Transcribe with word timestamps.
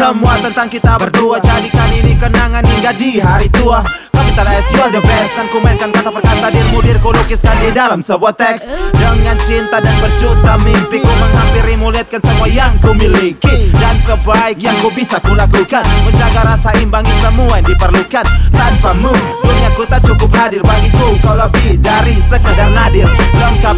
tentang 0.00 0.68
kita 0.72 0.96
berdua. 0.96 1.36
Jadikan 1.44 1.92
ini 1.92 2.16
kenangan 2.16 2.64
hingga 2.64 2.96
di 2.96 3.20
hari 3.20 3.52
tua. 3.52 3.84
Capital 4.16 4.48
S, 4.48 4.72
you're 4.72 4.88
the 4.88 5.02
best. 5.04 5.36
Dan 5.36 5.46
ku 5.52 5.60
mainkan 5.60 5.92
kata 5.92 6.08
per 6.08 6.24
kata 6.24 6.48
dirimu 6.48 6.80
diriku 6.80 7.12
lukiskan 7.12 7.60
di 7.60 7.68
dalam 7.68 8.00
sebuah 8.00 8.32
teks. 8.32 8.64
Dengan 8.96 9.36
cinta 9.44 9.76
dan 9.76 9.92
berjuta 10.00 10.56
mimpi 10.64 11.04
Ku 11.04 11.12
menghampirimu. 11.12 11.92
Lihatkan 11.92 12.20
semua 12.24 12.48
yang 12.48 12.80
ku 12.80 12.96
miliki 12.96 13.70
Dan 13.76 14.00
sebaik 14.08 14.56
yang 14.58 14.76
ku 14.80 14.88
bisa 14.96 15.20
ku 15.20 15.36
lakukan. 15.36 15.84
Menjaga 16.08 16.56
rasa 16.56 16.72
imbangi 16.80 17.12
semua 17.20 17.60
yang 17.60 17.68
diperlukan. 17.68 18.24
Tanpamu 18.56 19.14
dunia 19.44 19.70
ku 19.76 19.84
tak 19.84 20.00
cukup 20.08 20.32
hadir 20.32 20.64
Bagiku. 20.64 21.20
Kau 21.20 21.36
lebih 21.36 21.76
dari 21.76 22.16
sekedar 22.24 22.72
nadir 22.72 22.89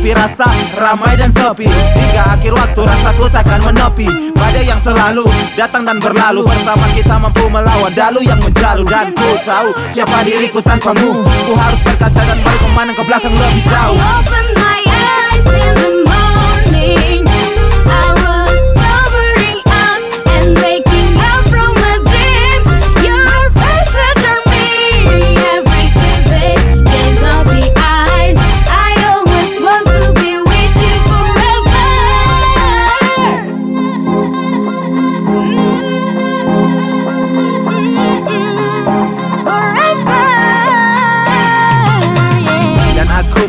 Lengkapi 0.02 0.18
rasa 0.18 0.50
ramai 0.82 1.14
dan 1.14 1.30
sepi. 1.30 1.70
Hingga 1.70 2.34
akhir 2.34 2.50
waktu 2.50 2.80
rasaku 2.82 3.30
takkan 3.30 3.62
menepi. 3.62 4.34
Badai 4.34 4.66
yang 4.66 4.82
selalu 4.82 5.30
datang 5.54 5.86
dan 5.86 6.02
berlalu. 6.02 6.42
Bersama 6.42 6.90
kita 6.90 7.22
mampu 7.22 7.46
melawan 7.46 7.94
dalu 7.94 8.26
yang 8.26 8.42
menjalu. 8.42 8.82
Dan 8.82 9.14
ku 9.14 9.38
tahu 9.46 9.70
siapa 9.86 10.26
diriku 10.26 10.58
tanpamu. 10.58 11.22
Ku 11.22 11.54
harus 11.54 11.78
berkaca 11.86 12.18
dan 12.18 12.34
balik 12.42 12.62
memandang 12.66 12.98
ke 12.98 13.04
belakang 13.06 13.30
lebih 13.30 13.62
jauh 13.62 14.41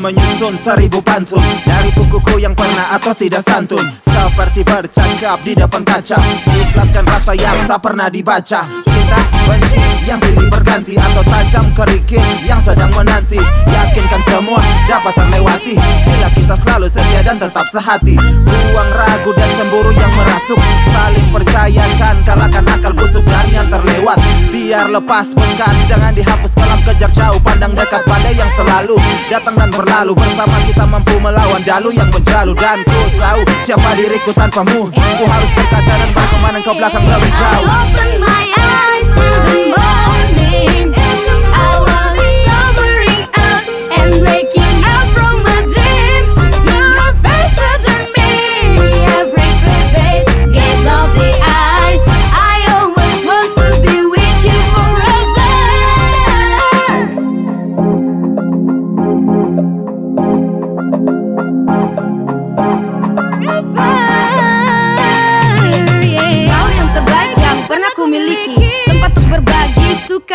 menyusun 0.03 0.59
seribu 0.59 0.99
pantun. 0.99 1.39
Dari 1.63 1.87
bukuku 1.95 2.43
yang 2.43 2.51
pernah 2.51 2.91
atau 2.99 3.15
tidak 3.15 3.39
santun. 3.47 3.87
Seperti 4.03 4.67
bercakap 4.67 5.39
di 5.39 5.55
depan 5.55 5.87
kaca. 5.87 6.19
Ikhlaskan 6.51 7.07
rasa 7.07 7.31
yang 7.31 7.63
tak 7.63 7.79
pernah 7.79 8.11
dibaca. 8.11 8.67
Cinta, 8.83 9.19
benci, 9.47 9.79
yang 10.03 10.19
silih 10.19 10.51
berganti. 10.51 10.99
Atau 10.99 11.23
tajam 11.23 11.65
kerikil 11.71 12.19
yang 12.43 12.59
sedang 12.59 12.91
menanti. 12.91 13.39
Yakinkan 13.71 14.21
semua 14.27 14.59
dapat 14.91 15.15
terlewati. 15.15 15.79
Bila 15.79 16.27
kita 16.35 16.55
selalu 16.59 16.87
setia 16.91 17.21
dan 17.23 17.39
tetap 17.39 17.63
sehati. 17.71 18.19
Buang 18.19 18.91
ragu 18.99 19.31
dan 19.39 19.49
cemburu 19.55 19.91
yang 19.95 20.11
merasuk. 20.19 20.59
Saling 20.91 21.27
percayakan 21.31 22.15
kalahkan 22.27 22.65
akal 22.67 22.91
busuk 22.91 23.23
dan 23.23 23.47
yang 23.55 23.67
terlewat 23.71 24.19
Biar 24.63 24.87
lepas 24.87 25.27
bekas 25.35 25.75
jangan 25.91 26.15
dihapus 26.15 26.55
kelam 26.55 26.79
kejar 26.87 27.11
jauh 27.11 27.35
Pandang 27.43 27.75
dekat 27.75 27.99
badai 28.07 28.31
yang 28.31 28.47
selalu 28.55 28.95
datang 29.27 29.59
dan 29.59 29.67
berlalu. 29.75 30.15
Bersama 30.15 30.55
kita 30.63 30.87
mampu 30.87 31.19
melawan 31.19 31.59
dalu 31.67 31.91
yang 31.91 32.07
menjalu. 32.07 32.55
Dan 32.55 32.79
ku 32.87 32.99
tahu 33.19 33.43
siapa 33.59 33.91
diriku 33.99 34.31
tanpamu. 34.31 34.87
Ku 34.87 35.25
harus 35.27 35.51
berkaca 35.51 35.93
dan 35.99 36.09
bagaimana 36.15 36.57
kau 36.63 36.75
belakang 36.79 37.03
lebih 37.03 37.31
jauh 37.35 38.42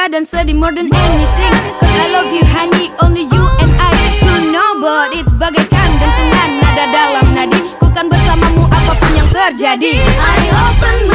dan 0.08 0.24
sedih 0.24 0.56
more 0.56 0.72
than 0.72 0.88
anything. 0.88 1.54
Cause 1.76 2.00
I 2.00 2.08
love 2.08 2.32
you 2.32 2.40
honey, 2.40 2.88
only 3.04 3.28
you 3.28 3.44
and 3.60 3.72
I. 3.76 3.92
Who 4.24 4.48
know 4.48 4.80
about 4.80 5.12
it 5.12 5.28
bagaikan 5.36 5.90
dentuman 6.00 6.50
nada 6.64 6.84
dalam 6.88 7.26
nadi. 7.36 7.60
Ku 7.76 7.86
kan 7.92 8.08
bersamamu 8.08 8.64
apa 8.72 8.92
pun 8.96 9.10
yang 9.12 9.28
terjadi. 9.28 10.00
I 10.00 10.40
open 10.48 11.07